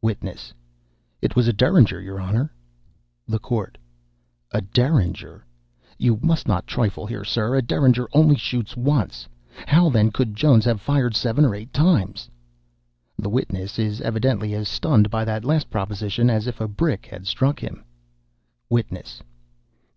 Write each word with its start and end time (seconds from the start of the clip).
WITNESS. 0.00 0.54
"It 1.20 1.34
was 1.34 1.48
a 1.48 1.52
Durringer, 1.52 1.98
your 2.00 2.20
Honor." 2.20 2.52
THE 3.26 3.40
COURT. 3.40 3.76
"A 4.52 4.60
derringer! 4.60 5.44
You 5.98 6.20
must 6.22 6.46
not 6.46 6.68
trifle 6.68 7.04
here, 7.04 7.24
sir. 7.24 7.56
A 7.56 7.62
derringer 7.62 8.06
only 8.12 8.36
shoots 8.36 8.76
once 8.76 9.26
how 9.66 9.90
then 9.90 10.12
could 10.12 10.36
Jones 10.36 10.64
have 10.66 10.80
fired 10.80 11.16
seven 11.16 11.44
or 11.44 11.52
eight 11.56 11.72
times?" 11.72 12.30
(The 13.18 13.28
witness 13.28 13.76
is 13.76 14.00
evidently 14.00 14.54
as 14.54 14.68
stunned 14.68 15.10
by 15.10 15.24
that 15.24 15.44
last 15.44 15.68
proposition 15.68 16.30
as 16.30 16.46
if 16.46 16.60
a 16.60 16.68
brick 16.68 17.06
had 17.06 17.26
struck 17.26 17.58
him.) 17.58 17.84
WITNESS. 18.70 19.20